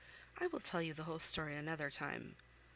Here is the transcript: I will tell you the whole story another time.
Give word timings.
I 0.39 0.47
will 0.47 0.61
tell 0.61 0.81
you 0.81 0.95
the 0.95 1.03
whole 1.03 1.19
story 1.19 1.55
another 1.55 1.91
time. 1.91 2.35